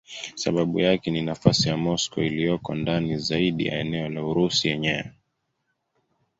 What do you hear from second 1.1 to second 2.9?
ni nafasi ya Moscow iliyoko